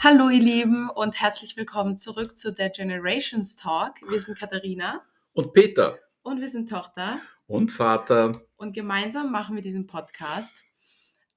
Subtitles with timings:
[0.00, 4.00] Hallo ihr Lieben und herzlich willkommen zurück zu der Generations Talk.
[4.08, 5.02] Wir sind Katharina
[5.34, 8.32] Und Peter und wir sind Tochter und Vater.
[8.56, 10.62] und gemeinsam machen wir diesen Podcast.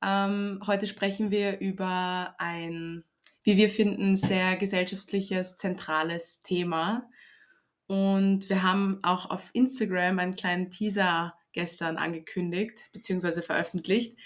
[0.02, 3.04] Ähm, heute sprechen wir über ein,
[3.44, 7.10] wie wir finden, sehr gesellschaftliches, zentrales Thema.
[7.88, 13.42] Und wir haben auch auf Instagram einen kleinen Teaser gestern angekündigt bzw.
[13.42, 14.18] veröffentlicht.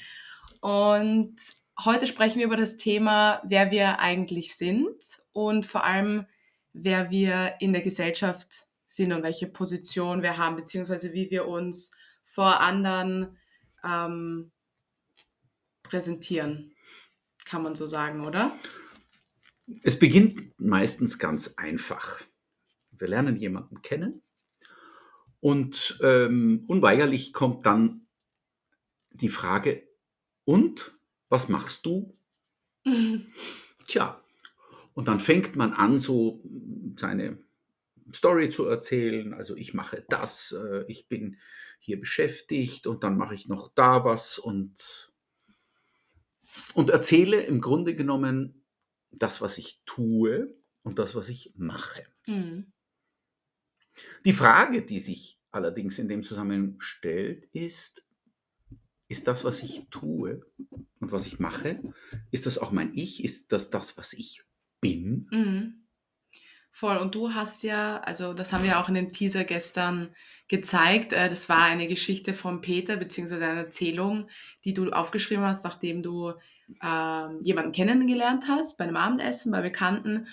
[0.61, 1.35] Und
[1.83, 6.25] heute sprechen wir über das Thema, wer wir eigentlich sind und vor allem,
[6.73, 11.95] wer wir in der Gesellschaft sind und welche Position wir haben, beziehungsweise wie wir uns
[12.23, 13.37] vor anderen
[13.83, 14.51] ähm,
[15.83, 16.73] präsentieren,
[17.45, 18.57] kann man so sagen, oder?
[19.83, 22.21] Es beginnt meistens ganz einfach.
[22.91, 24.21] Wir lernen jemanden kennen
[25.45, 28.07] und ähm, unweigerlich kommt dann
[29.11, 29.87] die Frage,
[30.43, 30.97] und
[31.29, 32.17] was machst du?
[33.87, 34.19] Tja,
[34.95, 36.41] und dann fängt man an, so
[36.97, 37.37] seine
[38.11, 39.35] Story zu erzählen.
[39.35, 41.37] Also ich mache das, äh, ich bin
[41.77, 45.13] hier beschäftigt und dann mache ich noch da was und,
[46.73, 48.65] und erzähle im Grunde genommen
[49.11, 52.03] das, was ich tue und das, was ich mache.
[52.25, 52.73] Mhm.
[54.25, 58.05] Die Frage, die sich allerdings in dem Zusammenhang stellt, ist,
[59.07, 60.45] ist das, was ich tue
[60.99, 61.81] und was ich mache,
[62.31, 63.23] ist das auch mein Ich?
[63.23, 64.43] Ist das das, was ich
[64.81, 65.27] bin?
[65.31, 65.84] Mhm.
[66.77, 66.97] Voll.
[66.97, 70.13] Und du hast ja, also das haben wir auch in dem Teaser gestern
[70.49, 71.13] gezeigt.
[71.13, 74.27] Äh, das war eine Geschichte von Peter, beziehungsweise eine Erzählung,
[74.65, 76.33] die du aufgeschrieben hast, nachdem du
[76.83, 80.27] ähm, jemanden kennengelernt hast, bei einem Abendessen, bei Bekannten.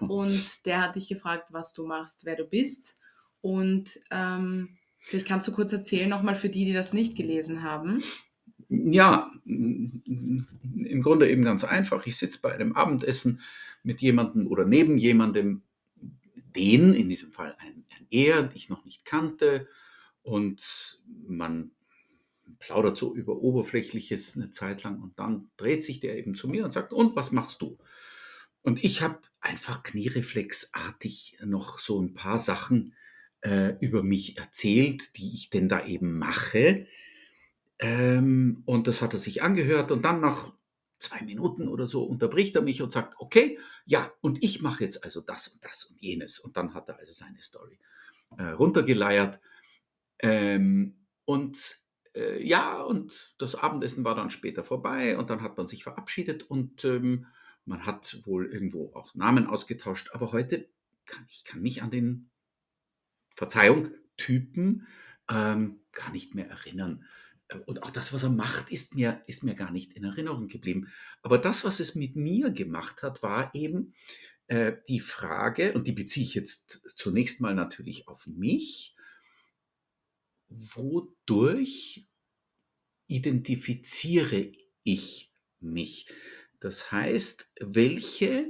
[0.00, 2.98] Und der hat dich gefragt, was du machst, wer du bist.
[3.42, 8.02] Und ähm, vielleicht kannst du kurz erzählen, nochmal für die, die das nicht gelesen haben.
[8.70, 12.06] Ja, im Grunde eben ganz einfach.
[12.06, 13.42] Ich sitze bei einem Abendessen
[13.82, 15.60] mit jemandem oder neben jemandem,
[16.56, 19.68] den, in diesem Fall ein, ein Er, ich noch nicht kannte,
[20.24, 20.98] und
[21.28, 21.70] man
[22.58, 26.64] plaudert so über Oberflächliches eine Zeit lang und dann dreht sich der eben zu mir
[26.64, 27.78] und sagt, und was machst du?
[28.62, 32.94] Und ich habe einfach kniereflexartig noch so ein paar Sachen
[33.42, 36.86] äh, über mich erzählt, die ich denn da eben mache.
[37.78, 40.54] Ähm, und das hat er sich angehört und dann nach
[41.04, 45.04] zwei Minuten oder so unterbricht er mich und sagt, okay, ja, und ich mache jetzt
[45.04, 46.38] also das und das und jenes.
[46.38, 47.78] Und dann hat er also seine Story
[48.36, 49.40] äh, runtergeleiert.
[50.18, 51.76] Ähm, und
[52.14, 56.42] äh, ja, und das Abendessen war dann später vorbei und dann hat man sich verabschiedet
[56.42, 57.26] und ähm,
[57.64, 60.10] man hat wohl irgendwo auch Namen ausgetauscht.
[60.12, 60.68] Aber heute
[61.06, 62.30] kann ich kann mich an den,
[63.34, 64.86] Verzeihung, Typen
[65.28, 67.04] ähm, gar nicht mehr erinnern.
[67.66, 70.88] Und auch das, was er macht, ist mir, ist mir gar nicht in Erinnerung geblieben.
[71.22, 73.94] Aber das, was es mit mir gemacht hat, war eben
[74.46, 78.94] äh, die Frage, und die beziehe ich jetzt zunächst mal natürlich auf mich,
[80.48, 82.06] wodurch
[83.06, 86.08] identifiziere ich mich?
[86.60, 88.48] Das heißt, welche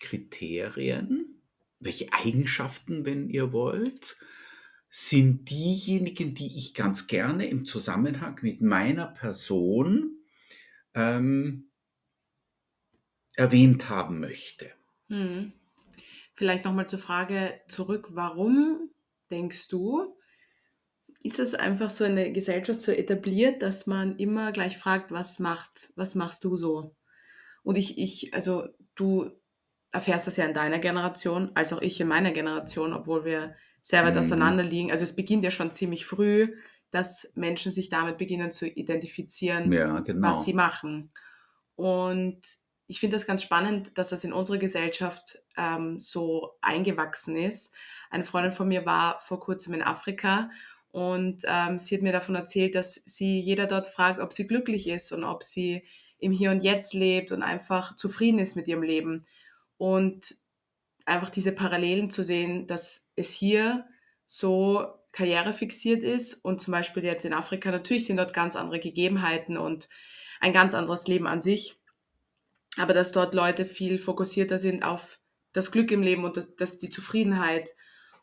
[0.00, 1.42] Kriterien,
[1.78, 4.16] welche Eigenschaften, wenn ihr wollt,
[4.90, 10.18] sind diejenigen, die ich ganz gerne im Zusammenhang mit meiner Person
[10.94, 11.70] ähm,
[13.36, 14.70] erwähnt haben möchte.
[15.08, 15.52] Hm.
[16.34, 18.90] Vielleicht nochmal zur Frage zurück, warum
[19.30, 20.16] denkst du,
[21.22, 25.92] ist es einfach so eine Gesellschaft so etabliert, dass man immer gleich fragt, was macht,
[25.94, 26.96] was machst du so?
[27.62, 29.30] Und ich, ich, also du
[29.92, 34.04] erfährst das ja in deiner Generation, als auch ich in meiner Generation, obwohl wir sehr
[34.04, 34.18] weit Mhm.
[34.18, 34.90] auseinander liegen.
[34.92, 36.56] Also es beginnt ja schon ziemlich früh,
[36.90, 40.56] dass Menschen sich damit beginnen zu identifizieren, Ja, was sie genau.
[40.56, 41.12] machen.
[41.76, 42.40] Und
[42.86, 47.74] ich finde das ganz spannend, dass das in unserer Gesellschaft ähm, so eingewachsen ist.
[48.10, 50.50] Eine Freundin von mir war vor kurzem in Afrika
[50.90, 54.88] und ähm, sie hat mir davon erzählt, dass sie jeder dort fragt, ob sie glücklich
[54.88, 55.86] ist und ob sie
[56.18, 59.26] im Hier und Jetzt lebt und einfach zufrieden ist mit ihrem Leben.
[59.78, 60.36] Und
[61.06, 63.86] einfach diese Parallelen zu sehen, dass es hier
[64.26, 69.56] so karrierefixiert ist und zum Beispiel jetzt in Afrika natürlich sind dort ganz andere Gegebenheiten
[69.56, 69.88] und
[70.40, 71.80] ein ganz anderes Leben an sich,
[72.76, 75.18] aber dass dort Leute viel fokussierter sind auf
[75.52, 77.70] das Glück im Leben und das, das die Zufriedenheit.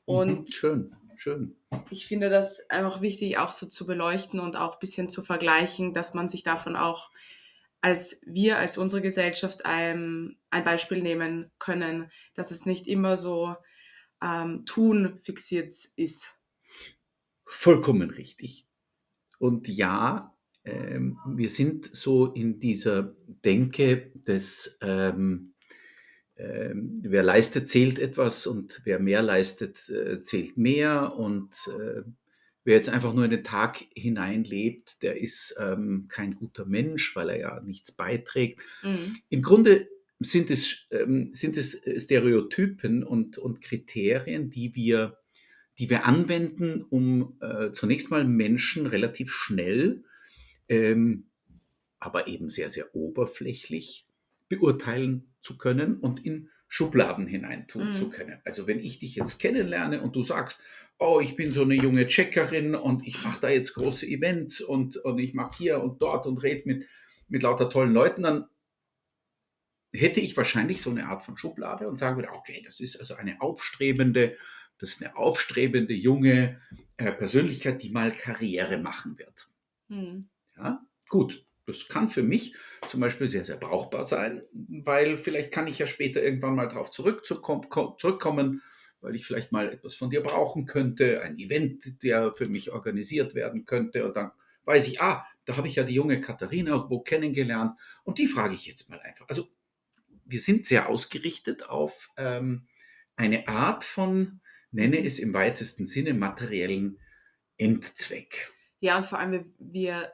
[0.06, 0.16] Mhm.
[0.16, 1.58] Und Schön, schön.
[1.90, 5.94] ich finde das einfach wichtig, auch so zu beleuchten und auch ein bisschen zu vergleichen,
[5.94, 7.12] dass man sich davon auch
[7.82, 13.56] als wir, als unsere Gesellschaft ein, ein Beispiel nehmen können, dass es nicht immer so
[14.22, 16.38] ähm, tun fixiert ist.
[17.46, 18.68] Vollkommen richtig.
[19.40, 23.16] Und ja, ähm, wir sind so in dieser
[23.46, 25.54] Denke des, ähm,
[26.36, 31.14] ähm, wer leistet, zählt etwas und wer mehr leistet, äh, zählt mehr.
[31.16, 32.02] Und äh,
[32.68, 37.30] wer jetzt einfach nur in den Tag hineinlebt, der ist ähm, kein guter Mensch, weil
[37.30, 38.62] er ja nichts beiträgt.
[38.84, 39.16] Mhm.
[39.30, 39.88] Im Grunde
[40.20, 45.18] sind es, ähm, sind es Stereotypen und, und Kriterien, die wir,
[45.80, 50.04] die wir anwenden, um äh, zunächst mal Menschen relativ schnell,
[50.68, 51.30] ähm,
[52.00, 54.10] aber eben sehr, sehr oberflächlich
[54.50, 57.96] beurteilen zu können und in Schubladen hineintun Mhm.
[57.96, 58.42] zu können.
[58.44, 60.62] Also wenn ich dich jetzt kennenlerne und du sagst,
[61.00, 64.98] oh, ich bin so eine junge Checkerin und ich mache da jetzt große Events und,
[64.98, 66.88] und ich mache hier und dort und rede mit,
[67.28, 68.46] mit lauter tollen Leuten, dann
[69.94, 73.16] hätte ich wahrscheinlich so eine Art von Schublade und sagen würde, okay, das ist also
[73.16, 74.36] eine aufstrebende,
[74.78, 76.62] das ist eine aufstrebende junge
[76.98, 79.50] äh, Persönlichkeit, die mal Karriere machen wird.
[79.88, 80.30] Mhm.
[80.58, 81.47] Ja, gut.
[81.68, 82.56] Das kann für mich
[82.88, 86.92] zum Beispiel sehr, sehr brauchbar sein, weil vielleicht kann ich ja später irgendwann mal darauf
[86.92, 88.62] zurückkommen,
[89.02, 93.36] weil ich vielleicht mal etwas von dir brauchen könnte, ein Event, der für mich organisiert
[93.36, 94.06] werden könnte.
[94.06, 94.32] Und dann
[94.64, 98.56] weiß ich, ah, da habe ich ja die junge Katharina irgendwo kennengelernt und die frage
[98.56, 99.28] ich jetzt mal einfach.
[99.28, 99.50] Also
[100.26, 102.68] wir sind sehr ausgerichtet auf ähm,
[103.18, 104.40] eine Art von,
[104.72, 107.00] nenne es im weitesten Sinne, materiellen
[107.58, 108.54] Endzweck.
[108.80, 110.14] Ja, und vor allem, wir,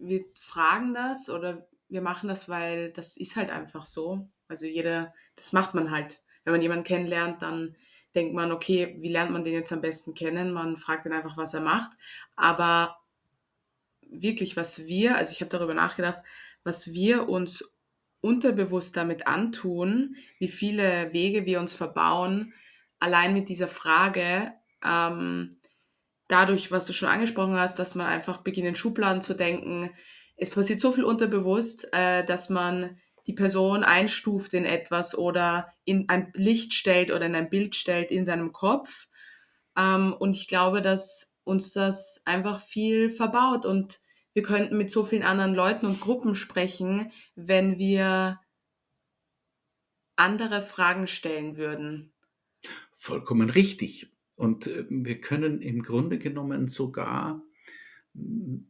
[0.00, 4.28] wir, fragen das oder wir machen das, weil das ist halt einfach so.
[4.48, 6.22] Also jeder, das macht man halt.
[6.44, 7.76] Wenn man jemanden kennenlernt, dann
[8.14, 10.52] denkt man, okay, wie lernt man den jetzt am besten kennen?
[10.52, 11.90] Man fragt ihn einfach, was er macht.
[12.36, 12.98] Aber
[14.10, 16.20] wirklich, was wir, also ich habe darüber nachgedacht,
[16.64, 17.64] was wir uns
[18.20, 22.52] unterbewusst damit antun, wie viele Wege wir uns verbauen,
[22.98, 24.52] allein mit dieser Frage,
[24.84, 25.57] ähm,
[26.28, 29.90] dadurch, was du schon angesprochen hast, dass man einfach beginnt, in Schubladen zu denken.
[30.36, 36.08] Es passiert so viel unterbewusst, äh, dass man die Person einstuft in etwas oder in
[36.08, 39.08] ein Licht stellt oder in ein Bild stellt in seinem Kopf.
[39.76, 44.00] Ähm, und ich glaube, dass uns das einfach viel verbaut und
[44.34, 48.40] wir könnten mit so vielen anderen Leuten und Gruppen sprechen, wenn wir
[50.16, 52.12] andere Fragen stellen würden.
[52.92, 54.12] Vollkommen richtig.
[54.38, 57.42] Und äh, wir können im Grunde genommen sogar
[58.14, 58.60] mh,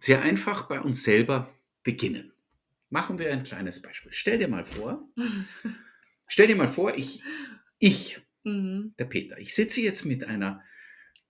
[0.00, 1.52] sehr einfach bei uns selber
[1.82, 2.32] beginnen.
[2.90, 4.12] Machen wir ein kleines Beispiel.
[4.12, 5.08] Stell dir mal vor,
[6.28, 7.22] stell dir mal vor, ich,
[7.78, 8.94] ich, Mhm.
[8.96, 10.62] der Peter, ich sitze jetzt mit einer,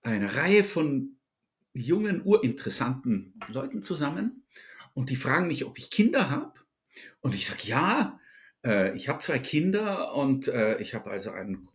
[0.03, 1.17] einer Reihe von
[1.73, 4.45] jungen, urinteressanten Leuten zusammen
[4.93, 6.53] und die fragen mich, ob ich Kinder habe.
[7.19, 8.19] Und ich sage, ja,
[8.63, 11.67] äh, ich habe zwei Kinder und äh, ich habe also einen,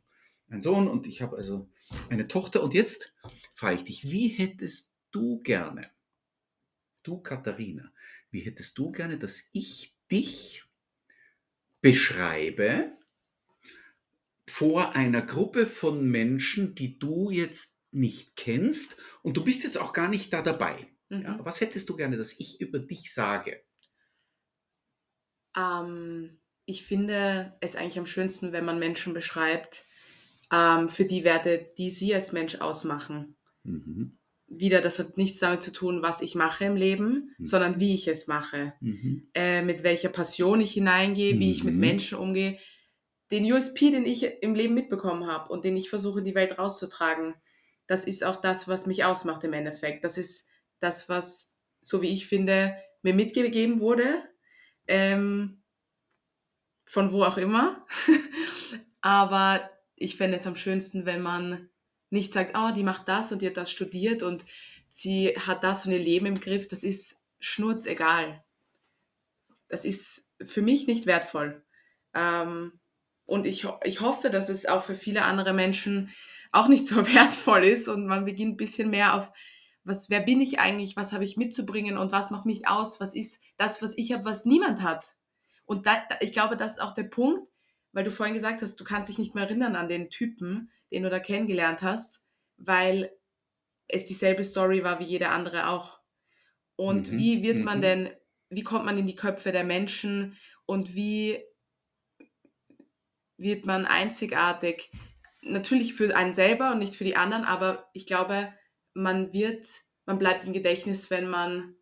[0.48, 1.68] einen Sohn und ich habe also
[2.08, 2.62] eine Tochter.
[2.62, 3.12] Und jetzt
[3.54, 5.90] frage ich dich, wie hättest du gerne,
[7.02, 7.92] du Katharina,
[8.30, 10.64] wie hättest du gerne, dass ich dich
[11.80, 12.92] beschreibe
[14.48, 19.92] vor einer Gruppe von Menschen, die du jetzt nicht kennst und du bist jetzt auch
[19.92, 20.88] gar nicht da dabei.
[21.08, 21.22] Mhm.
[21.22, 23.62] Ja, was hättest du gerne, dass ich über dich sage?
[25.56, 29.84] Ähm, ich finde es eigentlich am schönsten, wenn man Menschen beschreibt
[30.52, 33.36] ähm, für die Werte, die sie als Mensch ausmachen.
[33.64, 34.18] Mhm.
[34.46, 37.46] Wieder, das hat nichts damit zu tun, was ich mache im Leben, Mhm.
[37.46, 38.74] sondern wie ich es mache.
[38.80, 39.28] Mhm.
[39.34, 41.80] Äh, mit welcher Passion ich hineingehe, wie ich mit Mhm.
[41.80, 42.58] Menschen umgehe.
[43.30, 46.58] Den USP, den ich im Leben mitbekommen habe und den ich versuche, in die Welt
[46.58, 47.34] rauszutragen,
[47.86, 50.04] das ist auch das, was mich ausmacht im Endeffekt.
[50.04, 50.50] Das ist
[50.80, 54.22] das, was, so wie ich finde, mir mitgegeben wurde.
[54.86, 55.62] Ähm,
[56.84, 57.86] von wo auch immer.
[59.00, 59.70] Aber
[60.02, 61.68] ich fände es am schönsten, wenn man
[62.10, 64.44] nicht sagt, oh, die macht das und die hat das studiert und
[64.88, 66.68] sie hat das und ihr Leben im Griff.
[66.68, 68.44] Das ist schnurzegal.
[69.68, 71.62] Das ist für mich nicht wertvoll.
[72.14, 72.78] Ähm,
[73.24, 76.10] und ich, ich hoffe, dass es auch für viele andere Menschen
[76.50, 79.32] auch nicht so wertvoll ist und man beginnt ein bisschen mehr auf,
[79.84, 83.14] was, wer bin ich eigentlich, was habe ich mitzubringen und was macht mich aus, was
[83.14, 85.16] ist das, was ich habe, was niemand hat.
[85.64, 87.48] Und da, ich glaube, das ist auch der Punkt,
[87.92, 91.02] weil du vorhin gesagt hast, du kannst dich nicht mehr erinnern an den Typen, den
[91.02, 93.12] du da kennengelernt hast, weil
[93.88, 96.00] es dieselbe Story war wie jede andere auch.
[96.76, 97.82] Und Mhm, wie wird man mhm.
[97.82, 98.10] denn,
[98.48, 101.42] wie kommt man in die Köpfe der Menschen und wie
[103.36, 104.90] wird man einzigartig?
[105.42, 108.52] Natürlich für einen selber und nicht für die anderen, aber ich glaube,
[108.94, 109.68] man wird,
[110.06, 111.74] man bleibt im Gedächtnis, wenn man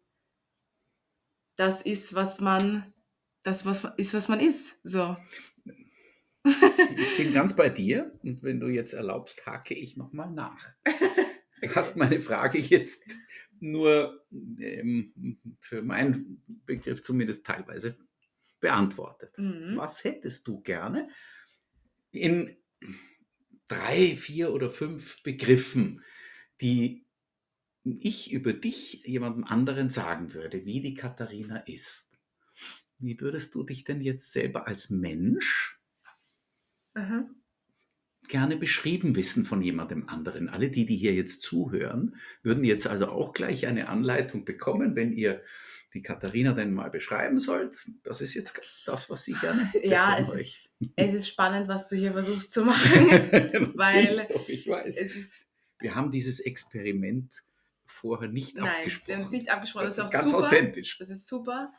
[1.57, 2.95] das ist, was man,
[3.43, 4.81] das was ist, was man ist.
[4.83, 5.17] So.
[6.45, 10.75] Ich bin ganz bei dir und wenn du jetzt erlaubst, hake ich nochmal nach.
[11.61, 13.05] Du hast meine Frage jetzt
[13.61, 14.25] nur
[14.59, 17.95] ähm, für meinen Begriff zumindest teilweise
[18.61, 19.37] beantwortet.
[19.39, 19.77] Mhm.
[19.77, 21.09] Was hättest du gerne
[22.11, 22.57] in
[23.69, 26.03] drei, vier oder fünf Begriffen,
[26.61, 27.07] die
[27.85, 32.11] ich über dich jemandem anderen sagen würde, wie die Katharina ist?
[32.99, 35.80] Wie würdest du dich denn jetzt selber als Mensch
[36.95, 37.29] Aha.
[38.29, 40.49] gerne beschrieben wissen von jemandem anderen?
[40.49, 45.13] Alle die, die hier jetzt zuhören, würden jetzt also auch gleich eine Anleitung bekommen, wenn
[45.13, 45.43] ihr
[45.93, 47.89] die Katharina denn mal beschreiben sollt.
[48.05, 50.41] Das ist jetzt das, was sie gerne hätte Ja, es euch.
[50.41, 52.91] ist, es ist spannend, was du hier versuchst zu machen.
[53.77, 54.97] Weil doch, ich weiß.
[54.99, 55.47] es ist,
[55.81, 57.33] Wir haben dieses Experiment
[57.87, 59.09] vorher nicht nein, abgesprochen.
[59.09, 59.87] wir haben es nicht abgesprochen.
[59.87, 60.47] das Das, ist ist ganz super.
[60.47, 60.97] authentisch.
[60.99, 61.73] Das ist super,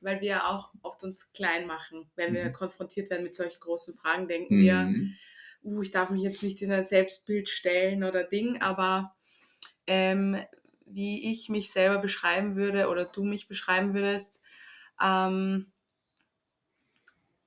[0.00, 2.10] weil wir auch oft uns klein machen.
[2.16, 2.52] Wenn wir Mhm.
[2.52, 5.18] konfrontiert werden mit solchen großen Fragen, denken wir, Mhm.
[5.62, 9.16] uh, ich darf mich jetzt nicht in ein Selbstbild stellen oder Ding, aber
[9.86, 10.38] ähm,
[10.86, 14.42] wie ich mich selber beschreiben würde oder du mich beschreiben würdest,
[15.02, 15.72] ähm,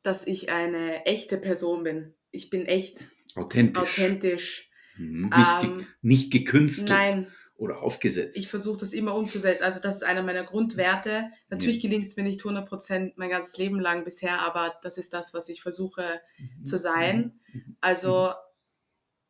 [0.04, 2.14] dass ich eine echte Person bin.
[2.32, 4.20] Ich bin echt Authentisch.
[4.20, 4.70] authentisch.
[4.96, 5.32] Mhm.
[5.36, 8.36] Nicht, ge Ähm, nicht gekünstelt nein, oder aufgesetzt.
[8.38, 9.62] ich versuche das immer umzusetzen.
[9.64, 11.30] Also das ist einer meiner Grundwerte.
[11.50, 15.34] Natürlich gelingt es mir nicht 100% mein ganzes Leben lang bisher, aber das ist das,
[15.36, 16.66] was ich versuche Mhm.
[16.66, 17.40] zu sein.
[17.54, 17.78] Mhm.
[17.80, 18.32] Also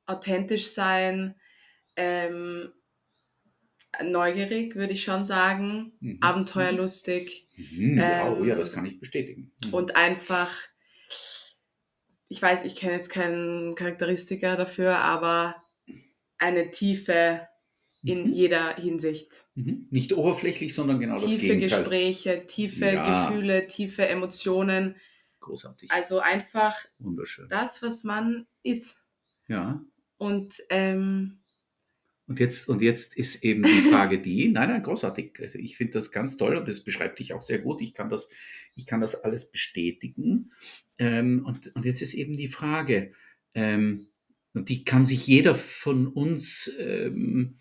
[0.06, 1.36] authentisch sein,
[1.98, 2.72] ähm,
[4.02, 6.18] neugierig, würde ich schon sagen, Mhm.
[6.22, 7.98] abenteuerlustig Mhm.
[8.00, 9.52] Ja, oh ja, ähm, das kann ich bestätigen.
[9.66, 9.74] Mhm.
[9.74, 10.50] und einfach,
[12.30, 15.62] ich weiß, ich kenne jetzt keinen Charakteristiker dafür, aber
[16.38, 17.48] eine Tiefe
[18.04, 18.34] in Mhm.
[18.34, 19.46] jeder Hinsicht.
[19.56, 19.88] Mhm.
[19.92, 21.80] Nicht oberflächlich, sondern genau das Tiefe Gegenteil.
[21.80, 23.30] Gespräche, tiefe Ja.
[23.30, 24.96] Gefühle, tiefe Emotionen.
[25.40, 25.92] Großartig.
[25.92, 27.48] Also einfach Wunderschön.
[27.50, 29.04] das, was man ist.
[29.48, 29.84] Ja.
[30.18, 31.40] Und ähm,
[32.28, 35.40] Und jetzt, und jetzt ist eben die Frage die, nein, nein, großartig.
[35.42, 37.82] Also ich finde das ganz toll und das beschreibt dich auch sehr gut.
[37.82, 38.30] Ich kann das,
[38.76, 40.52] ich kann das alles bestätigen.
[40.98, 43.14] Ähm, und, und jetzt ist eben die Frage,
[43.54, 44.08] ähm,
[44.54, 47.58] und die kann sich jeder von uns, ähm,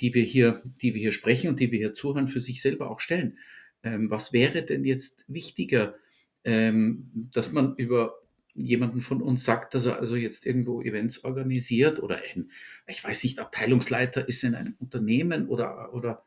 [0.00, 2.90] die wir hier, die wir hier sprechen und die wir hier zuhören, für sich selber
[2.90, 3.38] auch stellen.
[3.82, 5.96] Ähm, was wäre denn jetzt wichtiger,
[6.44, 8.20] ähm, dass man über
[8.56, 12.50] jemanden von uns sagt, dass er also jetzt irgendwo Events organisiert oder ein,
[12.86, 16.24] ich weiß nicht, Abteilungsleiter ist in einem Unternehmen oder, oder,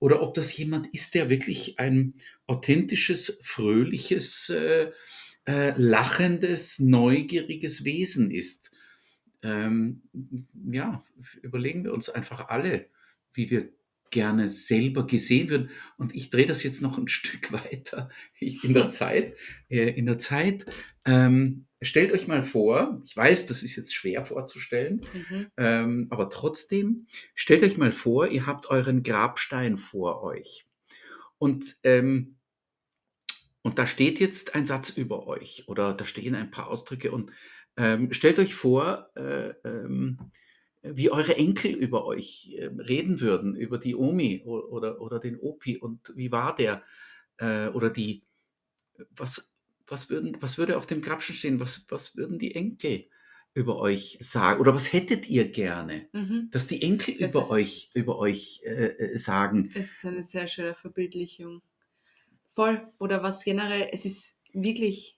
[0.00, 2.14] oder ob das jemand ist, der wirklich ein
[2.46, 4.90] authentisches, fröhliches, äh,
[5.46, 8.70] äh, lachendes, neugieriges Wesen ist.
[9.42, 10.02] Ähm,
[10.70, 11.04] ja,
[11.42, 12.86] überlegen wir uns einfach alle,
[13.34, 13.70] wie wir
[14.10, 15.70] gerne selber gesehen würden.
[15.96, 19.36] Und ich drehe das jetzt noch ein Stück weiter in der Zeit.
[19.68, 20.66] Äh, in der Zeit.
[21.04, 25.46] Ähm, stellt euch mal vor, ich weiß, das ist jetzt schwer vorzustellen, mhm.
[25.56, 30.66] ähm, aber trotzdem, stellt euch mal vor, ihr habt euren Grabstein vor euch.
[31.38, 32.36] Und, ähm,
[33.62, 37.30] und da steht jetzt ein Satz über euch oder da stehen ein paar Ausdrücke und
[37.76, 40.18] ähm, stellt euch vor, äh, ähm,
[40.82, 45.76] wie eure Enkel über euch ähm, reden würden, über die Omi oder, oder den Opi
[45.76, 46.82] und wie war der
[47.38, 48.22] äh, oder die,
[49.10, 49.52] was,
[49.86, 53.06] was, würden, was würde auf dem Grabstein stehen, was, was würden die Enkel
[53.54, 56.08] über euch sagen oder was hättet ihr gerne?
[56.12, 56.48] Mhm.
[56.52, 59.70] dass die Enkel Das über ist- euch, über euch äh, äh, sagen.
[59.74, 61.62] Es ist eine sehr schöne Verbildlichung.
[62.54, 62.86] Voll.
[62.98, 65.17] Oder was generell, es ist wirklich,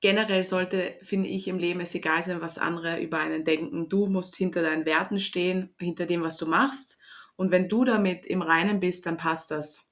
[0.00, 3.88] generell sollte, finde ich, im Leben es egal sein, was andere über einen denken.
[3.88, 6.98] Du musst hinter deinen Werten stehen, hinter dem, was du machst.
[7.36, 9.90] Und wenn du damit im Reinen bist, dann passt das.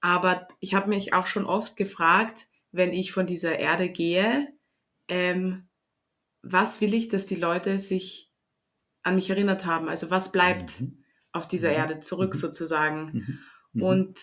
[0.00, 4.48] Aber ich habe mich auch schon oft gefragt, wenn ich von dieser Erde gehe,
[5.08, 5.68] ähm,
[6.42, 8.30] was will ich, dass die Leute sich
[9.02, 9.88] an mich erinnert haben?
[9.88, 11.04] Also was bleibt Mhm.
[11.32, 11.74] auf dieser Mhm.
[11.76, 12.38] Erde zurück Mhm.
[12.38, 13.04] sozusagen?
[13.12, 13.38] Mhm.
[13.72, 13.82] Mhm.
[13.82, 14.20] Und.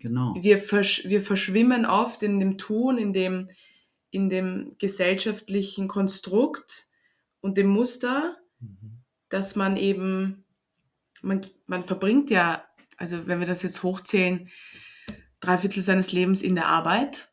[0.00, 0.34] Genau.
[0.40, 3.50] wir, versch wir verschwimmen oft in dem Tun, in dem,
[4.12, 6.86] in dem gesellschaftlichen Konstrukt
[7.40, 9.02] und dem Muster, Mhm.
[9.30, 10.44] dass man eben,
[11.22, 12.64] man, man verbringt ja,
[12.96, 14.48] also wenn wir das jetzt hochzählen,
[15.40, 17.32] drei Viertel seines Lebens in der Arbeit,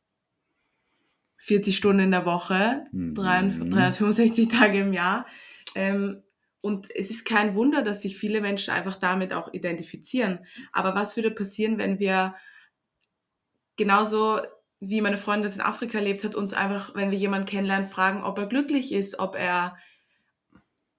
[1.37, 3.13] 40 Stunden in der Woche, Mhm.
[3.13, 5.27] 365 Tage im Jahr.
[5.75, 6.23] Ähm,
[6.61, 10.45] und es ist kein Wunder, dass sich viele Menschen einfach damit auch identifizieren.
[10.71, 12.35] Aber was würde passieren, wenn wir
[13.77, 14.39] genauso
[14.79, 18.23] wie meine Freundin das in Afrika lebt, hat uns einfach, wenn wir jemanden kennenlernen, fragen,
[18.23, 19.77] ob er glücklich ist, ob er,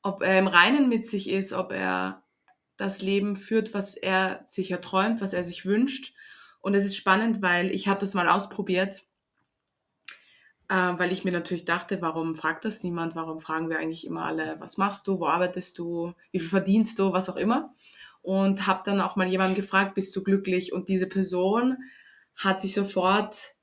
[0.03, 2.23] ob er im Reinen mit sich ist, ob er
[2.77, 6.15] das Leben führt, was er sich erträumt, was er sich wünscht.
[6.61, 9.03] Und es ist spannend, weil ich habe das mal ausprobiert,
[10.69, 13.15] äh, weil ich mir natürlich dachte, warum fragt das niemand?
[13.15, 16.99] Warum fragen wir eigentlich immer alle, was machst du, wo arbeitest du, wie viel verdienst
[16.99, 17.75] du, was auch immer.
[18.23, 20.73] und habe dann auch mal jemanden gefragt, bist du glücklich?
[20.73, 21.79] Und diese Person
[22.35, 23.55] hat sich sofort,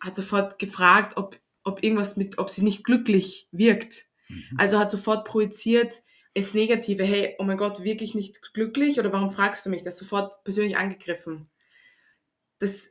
[0.00, 4.06] hat sofort gefragt, ob, ob irgendwas mit, ob sie nicht glücklich wirkt.
[4.28, 4.44] Mhm.
[4.56, 6.02] Also hat sofort projiziert,
[6.34, 9.96] es Negative, hey, oh mein Gott, wirklich nicht glücklich oder warum fragst du mich das?
[9.96, 11.48] Sofort persönlich angegriffen.
[12.58, 12.90] Das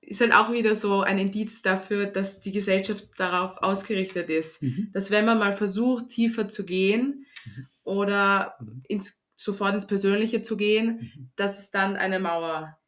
[0.00, 4.62] ist halt auch wieder so ein Indiz dafür, dass die Gesellschaft darauf ausgerichtet ist.
[4.62, 4.90] Mhm.
[4.92, 7.66] Dass wenn man mal versucht, tiefer zu gehen mhm.
[7.82, 11.30] oder ins, sofort ins Persönliche zu gehen, mhm.
[11.34, 12.78] dass es dann eine Mauer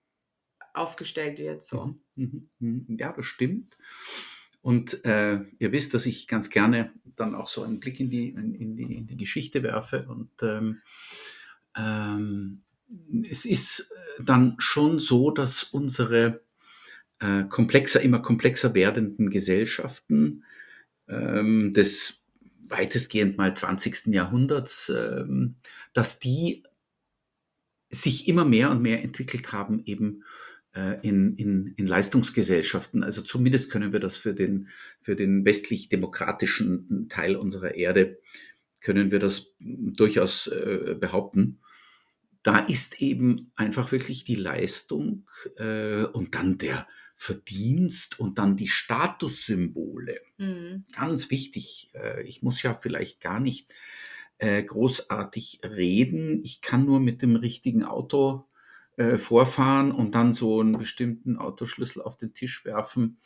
[0.78, 1.62] aufgestellt wird.
[1.62, 1.94] So.
[2.16, 2.48] Mhm.
[2.58, 2.96] Mhm.
[2.98, 3.74] Ja, das stimmt.
[4.60, 8.30] Und äh, ihr wisst, dass ich ganz gerne dann auch so einen Blick in die,
[8.30, 10.06] in, die, in die Geschichte werfe.
[10.08, 10.80] Und ähm,
[11.76, 12.62] ähm,
[13.30, 16.42] es ist dann schon so, dass unsere
[17.20, 20.44] äh, komplexer, immer komplexer werdenden Gesellschaften
[21.08, 22.24] ähm, des
[22.68, 24.06] weitestgehend mal 20.
[24.08, 25.56] Jahrhunderts, ähm,
[25.92, 26.64] dass die
[27.90, 30.47] sich immer mehr und mehr entwickelt haben, eben äh,
[31.02, 33.02] in, in, in Leistungsgesellschaften.
[33.02, 34.68] Also zumindest können wir das für den,
[35.00, 38.18] für den westlich-demokratischen Teil unserer Erde,
[38.80, 41.60] können wir das durchaus äh, behaupten.
[42.42, 48.68] Da ist eben einfach wirklich die Leistung äh, und dann der Verdienst und dann die
[48.68, 50.20] Statussymbole.
[50.38, 50.84] Mhm.
[50.94, 51.90] Ganz wichtig.
[51.94, 53.74] Äh, ich muss ja vielleicht gar nicht
[54.38, 56.40] äh, großartig reden.
[56.44, 58.46] Ich kann nur mit dem richtigen Auto
[58.98, 63.18] äh, vorfahren und dann so einen bestimmten Autoschlüssel auf den Tisch werfen.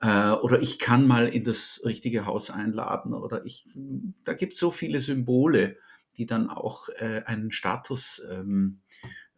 [0.00, 3.14] Äh, oder ich kann mal in das richtige Haus einladen.
[3.14, 3.66] Oder ich,
[4.24, 5.76] da gibt es so viele Symbole,
[6.16, 8.80] die dann auch äh, einen Status ähm,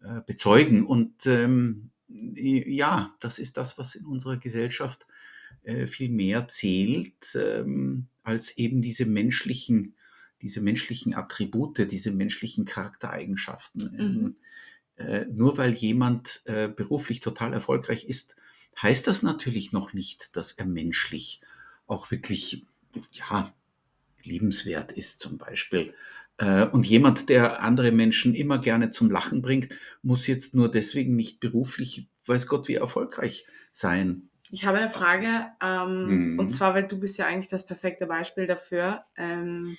[0.01, 0.87] äh, bezeugen.
[0.87, 5.07] Und ähm, ja, das ist das, was in unserer Gesellschaft
[5.65, 9.97] äh, viel mehr zählt, ähm, als eben diese menschlichen,
[10.41, 13.83] diese menschlichen Attribute, diese menschlichen Charaktereigenschaften.
[13.83, 14.37] Mhm.
[14.99, 18.37] Äh, nur weil jemand äh, beruflich total erfolgreich ist,
[18.83, 21.41] heißt das natürlich noch nicht, dass er menschlich
[21.87, 22.67] auch wirklich,
[23.13, 23.55] ja,
[24.23, 25.95] liebenswert ist zum Beispiel.
[26.39, 31.17] Äh, und jemand, der andere Menschen immer gerne zum Lachen bringt, muss jetzt nur deswegen
[31.17, 34.29] nicht beruflich, weiß Gott, wie erfolgreich sein.
[34.51, 36.39] Ich habe eine Frage, ähm, mhm.
[36.39, 39.05] und zwar, weil du bist ja eigentlich das perfekte Beispiel dafür.
[39.17, 39.77] Ähm,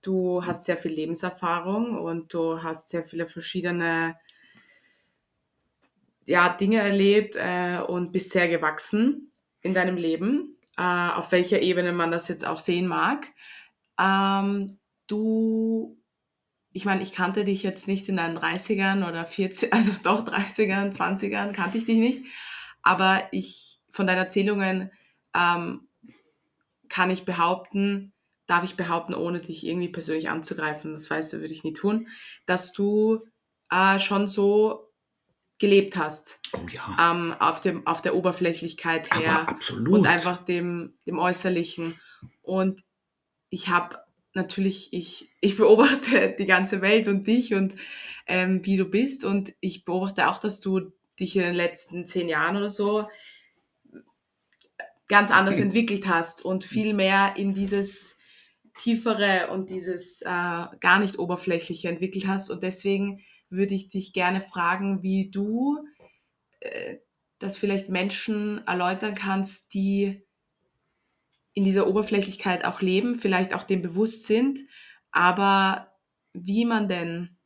[0.00, 4.16] du hast sehr viel Lebenserfahrung und du hast sehr viele verschiedene
[6.26, 11.92] ja, Dinge erlebt äh, und bist sehr gewachsen in deinem Leben, äh, auf welcher Ebene
[11.92, 13.26] man das jetzt auch sehen mag.
[13.98, 15.98] Ähm, du,
[16.72, 20.94] ich meine, ich kannte dich jetzt nicht in deinen 30ern oder 40, also doch 30ern,
[20.94, 22.24] 20ern, kannte ich dich nicht,
[22.82, 24.90] aber ich, von deinen Erzählungen
[25.34, 25.88] ähm,
[26.88, 28.12] kann ich behaupten,
[28.46, 32.08] darf ich behaupten, ohne dich irgendwie persönlich anzugreifen, das weißt du, würde ich nie tun,
[32.46, 33.24] dass du
[33.70, 34.91] äh, schon so
[35.62, 36.40] gelebt hast.
[36.52, 37.12] Oh ja.
[37.12, 39.42] Ähm, auf, dem, auf der Oberflächlichkeit her.
[39.42, 40.00] Aber absolut.
[40.00, 41.94] Und einfach dem, dem Äußerlichen.
[42.42, 42.82] Und
[43.48, 44.00] ich habe
[44.34, 47.76] natürlich, ich, ich beobachte die ganze Welt und dich und
[48.26, 49.24] ähm, wie du bist.
[49.24, 53.08] Und ich beobachte auch, dass du dich in den letzten zehn Jahren oder so
[55.06, 55.62] ganz anders mhm.
[55.66, 58.18] entwickelt hast und viel mehr in dieses
[58.80, 62.50] tiefere und dieses äh, gar nicht oberflächliche entwickelt hast.
[62.50, 63.20] Und deswegen
[63.52, 65.78] würde ich dich gerne fragen, wie du
[66.60, 66.96] äh,
[67.38, 70.24] das vielleicht Menschen erläutern kannst, die
[71.54, 74.60] in dieser Oberflächlichkeit auch leben, vielleicht auch dem bewusst sind,
[75.10, 75.92] aber
[76.32, 77.36] wie man denn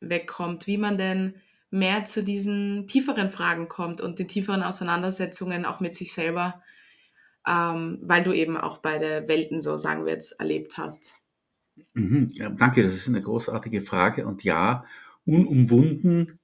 [0.00, 1.34] wegkommt, wie man denn
[1.70, 6.62] mehr zu diesen tieferen Fragen kommt und den tieferen Auseinandersetzungen auch mit sich selber,
[7.46, 11.23] ähm, weil du eben auch beide Welten, so sagen wir jetzt, erlebt hast.
[11.94, 12.28] Mhm.
[12.32, 14.26] Ja, danke, das ist eine großartige Frage.
[14.26, 14.84] Und ja,
[15.24, 16.38] unumwunden,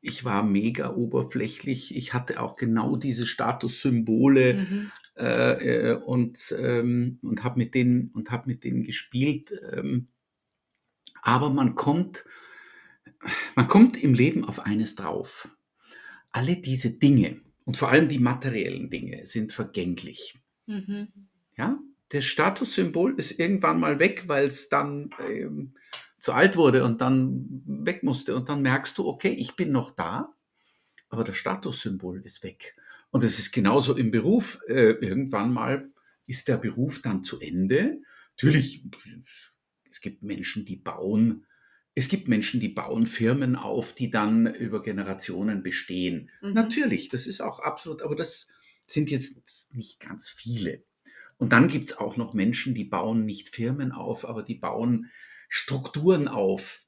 [0.00, 1.96] ich war mega oberflächlich.
[1.96, 4.92] Ich hatte auch genau diese Statussymbole mhm.
[5.16, 9.52] äh, äh und, ähm, und habe mit, denen, hab mit denen gespielt.
[9.72, 10.08] Ähm,
[11.22, 12.24] aber man kommt,
[13.56, 15.48] man kommt im Leben auf eines drauf.
[16.30, 20.38] Alle diese Dinge und vor allem die materiellen Dinge sind vergänglich.
[20.66, 21.08] Mhm.
[21.56, 25.74] Ja, das Statussymbol ist irgendwann mal weg, weil es dann ähm,
[26.18, 28.36] zu alt wurde und dann weg musste.
[28.36, 30.34] Und dann merkst du, okay, ich bin noch da,
[31.08, 32.76] aber das Statussymbol ist weg.
[33.10, 34.60] Und es ist genauso im Beruf.
[34.68, 35.90] Äh, irgendwann mal
[36.26, 38.00] ist der Beruf dann zu Ende.
[38.36, 38.84] Natürlich,
[39.88, 41.46] es gibt Menschen, die bauen.
[41.94, 46.30] Es gibt Menschen, die bauen Firmen auf, die dann über Generationen bestehen.
[46.42, 46.52] Mhm.
[46.52, 48.48] Natürlich, das ist auch absolut, aber das
[48.86, 50.84] sind jetzt nicht ganz viele.
[51.38, 55.10] Und dann gibt es auch noch Menschen, die bauen nicht Firmen auf, aber die bauen
[55.48, 56.84] Strukturen auf,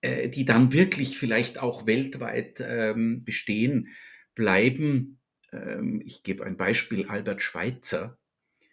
[0.00, 3.88] äh, die dann wirklich vielleicht auch weltweit ähm, bestehen
[4.34, 5.20] bleiben.
[5.52, 8.18] Ähm, ich gebe ein Beispiel, Albert Schweitzer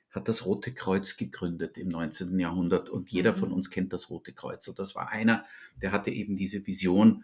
[0.09, 2.39] hat das Rote Kreuz gegründet im 19.
[2.39, 3.37] Jahrhundert und jeder mhm.
[3.37, 4.67] von uns kennt das Rote Kreuz.
[4.67, 7.23] Und das war einer, der hatte eben diese Vision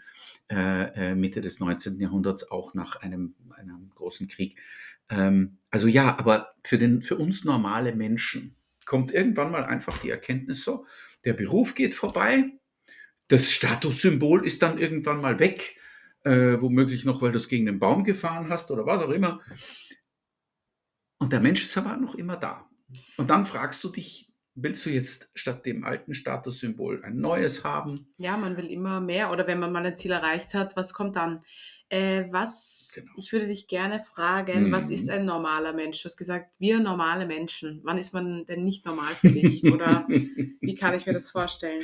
[0.50, 2.00] äh, äh Mitte des 19.
[2.00, 4.60] Jahrhunderts auch nach einem, einem großen Krieg.
[5.10, 10.10] Ähm, also ja, aber für, den, für uns normale Menschen kommt irgendwann mal einfach die
[10.10, 10.86] Erkenntnis so,
[11.26, 12.52] der Beruf geht vorbei,
[13.28, 15.78] das Statussymbol ist dann irgendwann mal weg,
[16.24, 19.42] äh, womöglich noch, weil du es gegen den Baum gefahren hast oder was auch immer.
[21.18, 22.70] Und der Mensch ist aber noch immer da.
[23.18, 28.14] Und dann fragst du dich, willst du jetzt statt dem alten Statussymbol ein neues haben?
[28.18, 29.32] Ja, man will immer mehr.
[29.32, 31.44] Oder wenn man mal ein Ziel erreicht hat, was kommt dann?
[31.94, 33.12] Äh, was, genau.
[33.18, 34.72] ich würde dich gerne fragen, mhm.
[34.72, 36.02] was ist ein normaler Mensch?
[36.02, 37.82] Du hast gesagt, wir normale Menschen.
[37.84, 39.64] Wann ist man denn nicht normal für dich?
[39.72, 41.84] Oder wie kann ich mir das vorstellen?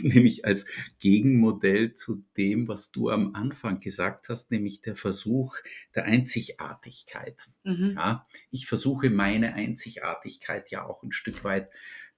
[0.00, 0.66] Nämlich als
[1.00, 5.56] Gegenmodell zu dem, was du am Anfang gesagt hast, nämlich der Versuch
[5.96, 7.48] der Einzigartigkeit.
[7.64, 7.94] Mhm.
[7.96, 11.68] Ja, ich versuche meine Einzigartigkeit ja auch ein Stück weit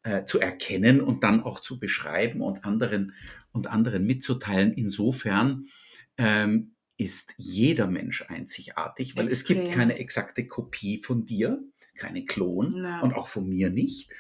[0.03, 3.15] äh, zu erkennen und dann auch zu beschreiben und anderen
[3.51, 4.75] und anderen mitzuteilen.
[4.75, 5.69] Insofern
[6.19, 9.59] ähm, ist jeder Mensch einzigartig, weil Extrem.
[9.59, 11.63] es gibt keine exakte Kopie von dir,
[11.97, 13.03] keine Klon no.
[13.03, 14.11] und auch von mir nicht.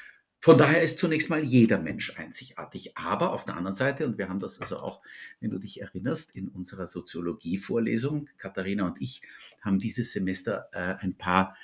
[0.44, 2.98] Von daher ist zunächst mal jeder Mensch einzigartig.
[2.98, 5.00] Aber auf der anderen Seite, und wir haben das also auch,
[5.40, 9.22] wenn du dich erinnerst, in unserer Soziologie-Vorlesung, Katharina und ich
[9.62, 11.56] haben dieses Semester äh, ein paar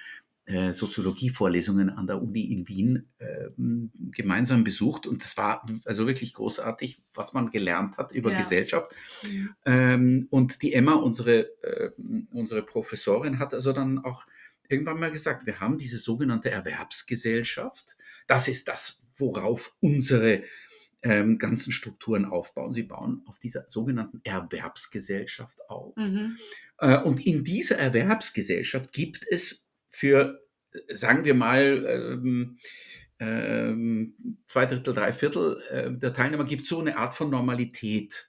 [0.72, 3.48] Soziologie-Vorlesungen an der Uni in Wien äh,
[4.10, 8.38] gemeinsam besucht und es war also wirklich großartig, was man gelernt hat über ja.
[8.38, 8.90] Gesellschaft.
[9.22, 9.50] Mhm.
[9.64, 11.90] Ähm, und die Emma, unsere, äh,
[12.32, 14.26] unsere Professorin, hat also dann auch
[14.68, 17.96] irgendwann mal gesagt, wir haben diese sogenannte Erwerbsgesellschaft.
[18.26, 20.42] Das ist das, worauf unsere
[21.02, 22.72] ähm, ganzen Strukturen aufbauen.
[22.72, 25.96] Sie bauen auf dieser sogenannten Erwerbsgesellschaft auf.
[25.96, 26.36] Mhm.
[26.78, 30.40] Äh, und in dieser Erwerbsgesellschaft gibt es für,
[30.88, 32.58] sagen wir mal, ähm,
[33.18, 34.14] ähm,
[34.46, 38.28] zwei Drittel, drei Viertel äh, der Teilnehmer gibt so eine Art von Normalität.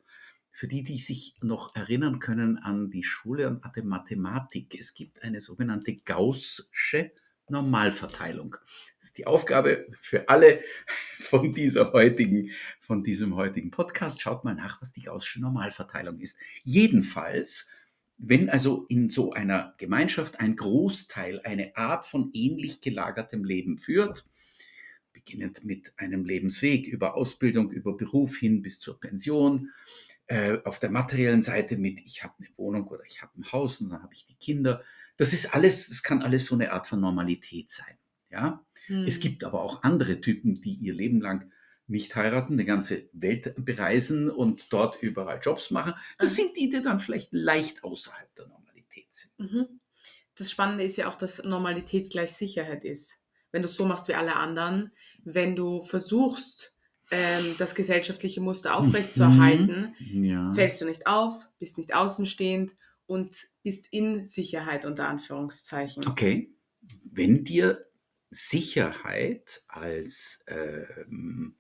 [0.51, 4.93] Für die, die sich noch erinnern können an die Schule und an die Mathematik, es
[4.93, 7.11] gibt eine sogenannte Gaußsche
[7.51, 8.55] Normalverteilung.
[8.97, 10.61] Das ist die Aufgabe für alle
[11.17, 14.21] von dieser heutigen, von diesem heutigen Podcast.
[14.21, 16.37] Schaut mal nach, was die Gaußsche Normalverteilung ist.
[16.63, 17.67] Jedenfalls
[18.23, 24.25] wenn also in so einer Gemeinschaft ein Großteil eine Art von ähnlich gelagertem Leben führt,
[25.11, 29.71] beginnend mit einem Lebensweg über Ausbildung, über Beruf hin bis zur Pension,
[30.27, 33.81] äh, auf der materiellen Seite mit, ich habe eine Wohnung oder ich habe ein Haus
[33.81, 34.83] und dann habe ich die Kinder.
[35.17, 37.97] Das ist alles, das kann alles so eine Art von Normalität sein.
[38.29, 38.63] Ja?
[38.85, 39.03] Hm.
[39.05, 41.51] Es gibt aber auch andere Typen, die ihr Leben lang
[41.91, 45.93] nicht heiraten, die ganze Welt bereisen und dort überall Jobs machen.
[46.17, 49.31] Das sind die, die dann vielleicht leicht außerhalb der Normalität sind.
[49.37, 49.79] Mhm.
[50.35, 53.19] Das Spannende ist ja auch, dass Normalität gleich Sicherheit ist.
[53.51, 54.91] Wenn du es so machst wie alle anderen,
[55.23, 56.75] wenn du versuchst,
[57.11, 60.23] ähm, das gesellschaftliche Muster aufrechtzuerhalten, mhm.
[60.23, 60.53] ja.
[60.53, 66.07] fällst du nicht auf, bist nicht außenstehend und bist in Sicherheit unter Anführungszeichen.
[66.07, 66.53] Okay.
[67.03, 67.85] Wenn dir
[68.31, 71.55] Sicherheit als ähm,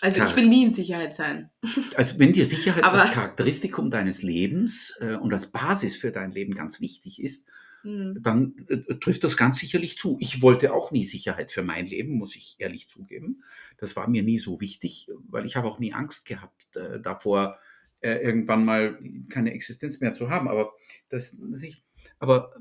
[0.00, 1.50] also ich will nie in Sicherheit sein.
[1.94, 6.32] Also wenn dir Sicherheit Aber als Charakteristikum deines Lebens äh, und als Basis für dein
[6.32, 7.46] Leben ganz wichtig ist,
[7.82, 8.18] hm.
[8.22, 10.16] dann äh, trifft das ganz sicherlich zu.
[10.20, 13.42] Ich wollte auch nie Sicherheit für mein Leben, muss ich ehrlich zugeben.
[13.76, 17.58] Das war mir nie so wichtig, weil ich habe auch nie Angst gehabt äh, davor,
[18.00, 20.48] äh, irgendwann mal keine Existenz mehr zu haben.
[20.48, 20.72] Aber
[21.10, 21.82] das, das ich,
[22.18, 22.54] aber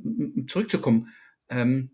[0.48, 1.14] zurückzukommen.
[1.50, 1.92] Ähm,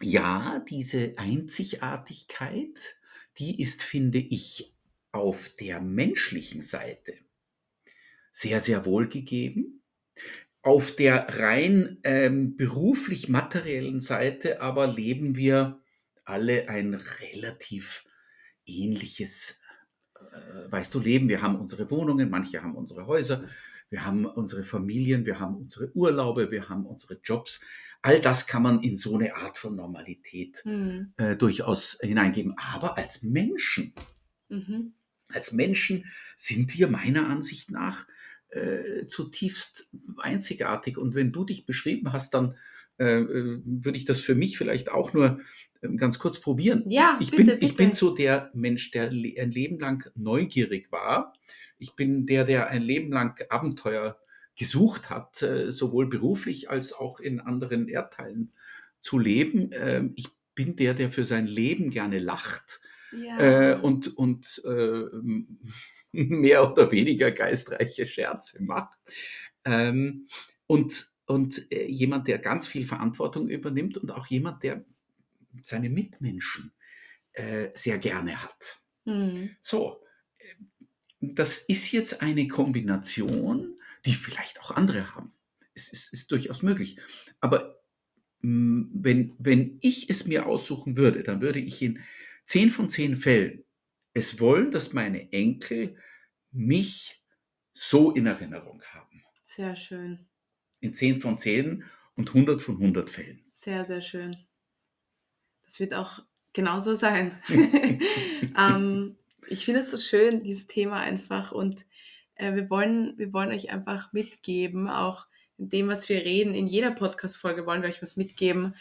[0.00, 2.96] ja, diese Einzigartigkeit,
[3.38, 4.72] die ist, finde ich,
[5.12, 7.14] auf der menschlichen Seite
[8.30, 9.82] sehr, sehr wohl gegeben.
[10.62, 15.80] Auf der rein ähm, beruflich materiellen Seite aber leben wir
[16.24, 18.04] alle ein relativ
[18.64, 19.58] ähnliches,
[20.14, 21.28] äh, weißt du, Leben.
[21.28, 23.44] Wir haben unsere Wohnungen, manche haben unsere Häuser,
[23.90, 27.60] wir haben unsere Familien, wir haben unsere Urlaube, wir haben unsere Jobs.
[28.02, 31.12] All das kann man in so eine Art von Normalität mhm.
[31.16, 32.54] äh, durchaus hineingeben.
[32.58, 33.94] Aber als Menschen,
[34.48, 34.94] mhm.
[35.28, 36.04] als Menschen
[36.36, 38.06] sind wir meiner Ansicht nach
[38.48, 39.88] äh, zutiefst
[40.18, 40.98] einzigartig.
[40.98, 42.56] Und wenn du dich beschrieben hast, dann
[42.98, 45.40] äh, äh würde ich das für mich vielleicht auch nur
[45.80, 46.84] ähm, ganz kurz probieren.
[46.88, 47.64] Ja, ich, bitte, bin, bitte.
[47.64, 51.32] ich bin so der Mensch, der ein Leben lang neugierig war.
[51.78, 54.18] Ich bin der, der ein Leben lang Abenteuer
[54.56, 58.52] gesucht hat, äh, sowohl beruflich als auch in anderen Erdteilen
[58.98, 59.70] zu leben.
[59.72, 62.80] Ähm, ich bin der, der für sein Leben gerne lacht.
[63.12, 63.38] Ja.
[63.72, 65.04] Äh, und und äh,
[66.12, 68.98] mehr oder weniger geistreiche Scherze macht.
[69.64, 70.28] Ähm,
[70.66, 74.84] und und äh, jemand, der ganz viel Verantwortung übernimmt und auch jemand, der
[75.62, 76.72] seine Mitmenschen
[77.74, 78.82] sehr gerne hat.
[79.06, 79.56] Mhm.
[79.58, 80.02] So,
[81.22, 85.32] das ist jetzt eine Kombination, die vielleicht auch andere haben.
[85.74, 86.98] Es ist, ist durchaus möglich.
[87.40, 87.82] Aber
[88.40, 92.00] mh, wenn, wenn ich es mir aussuchen würde, dann würde ich in
[92.44, 93.64] zehn von zehn Fällen
[94.14, 95.96] es wollen, dass meine Enkel
[96.50, 97.22] mich
[97.72, 99.24] so in Erinnerung haben.
[99.42, 100.28] Sehr schön.
[100.80, 101.84] In 10 von 10
[102.16, 103.44] und 100 von 100 Fällen.
[103.52, 104.36] Sehr, sehr schön.
[105.64, 106.20] Das wird auch
[106.52, 107.40] genauso sein.
[108.58, 109.16] ähm,
[109.48, 111.52] ich finde es so schön, dieses Thema einfach.
[111.52, 111.86] Und
[112.42, 115.26] äh, wir, wollen, wir wollen euch einfach mitgeben, auch
[115.58, 116.54] in dem, was wir reden.
[116.54, 118.74] In jeder Podcast-Folge wollen wir euch was mitgeben.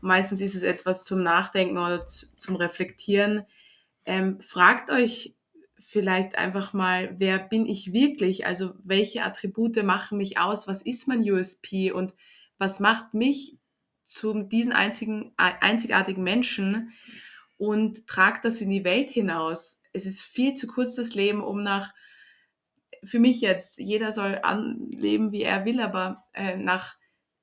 [0.00, 3.44] Meistens ist es etwas zum Nachdenken oder zu, zum Reflektieren.
[4.04, 5.34] Ähm, fragt euch
[5.78, 8.46] vielleicht einfach mal, wer bin ich wirklich?
[8.46, 10.68] Also welche Attribute machen mich aus?
[10.68, 12.14] Was ist mein USP und
[12.58, 13.56] was macht mich
[14.04, 16.92] zu diesen einzigen, einzigartigen Menschen?
[17.56, 19.82] Und tragt das in die Welt hinaus.
[19.92, 21.92] Es ist viel zu kurz das Leben, um nach,
[23.04, 24.40] für mich jetzt, jeder soll
[24.90, 26.96] leben, wie er will, aber äh, nach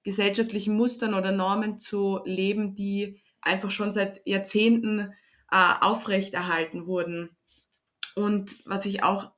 [0.04, 5.14] gesellschaftlichen Mustern oder Normen zu leben, die einfach schon seit Jahrzehnten
[5.52, 7.36] äh, aufrechterhalten wurden.
[8.16, 9.32] Und was ich auch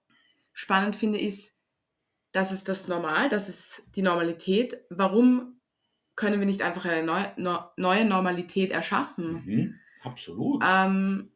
[0.54, 1.58] spannend finde, ist,
[2.32, 4.80] das ist das Normal, das ist die Normalität.
[4.90, 5.62] Warum
[6.16, 9.44] können wir nicht einfach eine neue, neue Normalität erschaffen?
[9.46, 10.64] Mhm, absolut.
[10.66, 11.32] Ähm,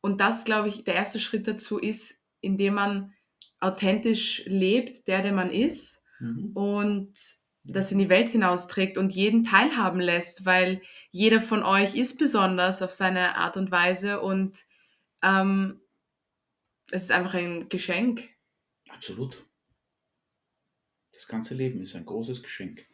[0.00, 3.14] und das, glaube ich, der erste Schritt dazu ist, indem man
[3.62, 6.50] authentisch lebt, der, der man ist mhm.
[6.54, 7.12] und
[7.64, 12.82] das in die Welt hinausträgt und jeden teilhaben lässt, weil jeder von euch ist besonders
[12.82, 14.64] auf seine Art und Weise und
[15.22, 15.80] ähm,
[16.90, 18.28] es ist einfach ein Geschenk.
[18.88, 19.44] Absolut.
[21.12, 22.86] Das ganze Leben ist ein großes Geschenk.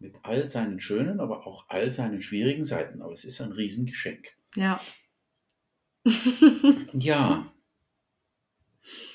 [0.00, 3.02] Mit all seinen schönen, aber auch all seinen schwierigen Seiten.
[3.02, 4.36] Aber es ist ein Riesengeschenk.
[4.56, 4.80] Ja.
[6.92, 7.54] ja.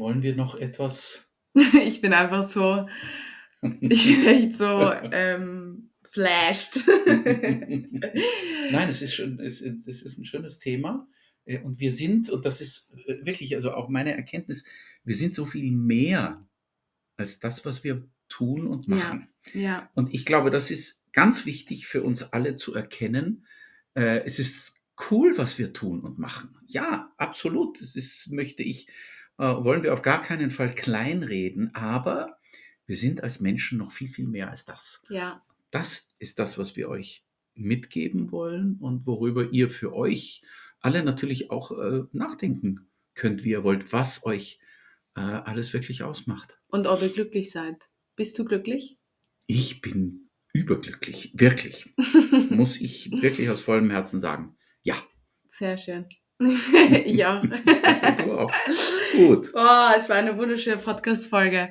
[0.00, 1.28] Wollen wir noch etwas?
[1.84, 2.88] ich bin einfach so.
[3.80, 6.80] Ich bin echt so ähm, flashed.
[7.06, 11.06] Nein, es ist, schon, es, es ist ein schönes Thema.
[11.44, 14.64] Äh, und wir sind, und das ist äh, wirklich also auch meine Erkenntnis,
[15.04, 16.44] wir sind so viel mehr
[17.16, 19.28] als das, was wir tun und machen.
[19.52, 19.90] Ja, ja.
[19.94, 23.46] Und ich glaube, das ist ganz wichtig für uns alle zu erkennen.
[23.94, 26.56] Äh, es ist cool, was wir tun und machen.
[26.66, 27.80] Ja, absolut.
[27.80, 28.88] Das ist, möchte ich,
[29.40, 32.38] wollen wir auf gar keinen Fall kleinreden, aber
[32.86, 35.02] wir sind als Menschen noch viel, viel mehr als das.
[35.08, 35.44] Ja.
[35.70, 37.24] Das ist das, was wir euch
[37.54, 40.42] mitgeben wollen und worüber ihr für euch
[40.80, 44.60] alle natürlich auch äh, nachdenken könnt, wie ihr wollt, was euch
[45.16, 46.58] äh, alles wirklich ausmacht.
[46.68, 47.90] Und ob ihr glücklich seid.
[48.16, 48.98] Bist du glücklich?
[49.46, 51.94] Ich bin überglücklich, wirklich.
[52.50, 54.56] Muss ich wirklich aus vollem Herzen sagen.
[54.82, 54.96] Ja.
[55.48, 56.06] Sehr schön.
[56.40, 57.42] Ich auch.
[57.42, 58.52] du auch.
[59.12, 59.50] Gut.
[59.54, 61.70] Oh, es war eine wunderschöne Podcast-Folge.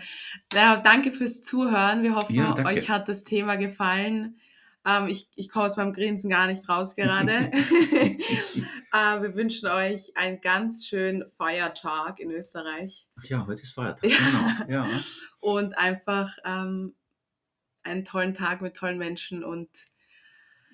[0.53, 2.03] Ja, danke fürs Zuhören.
[2.03, 4.39] Wir hoffen, ja, euch hat das Thema gefallen.
[4.85, 7.51] Ähm, ich ich komme aus meinem Grinsen gar nicht raus gerade.
[7.51, 13.07] äh, wir wünschen euch einen ganz schönen Feiertag in Österreich.
[13.19, 14.03] Ach ja, heute ist Feiertag.
[14.03, 14.47] Genau.
[14.69, 14.87] Ja.
[15.41, 16.93] und einfach ähm,
[17.83, 19.69] einen tollen Tag mit tollen Menschen und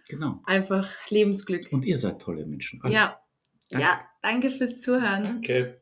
[0.10, 0.42] genau.
[0.46, 1.72] einfach Lebensglück.
[1.72, 2.82] Und ihr seid tolle Menschen.
[2.84, 2.94] Alle.
[2.94, 3.25] Ja.
[3.72, 3.88] Danke.
[3.88, 5.24] Ja, danke fürs Zuhören.
[5.24, 5.82] Danke.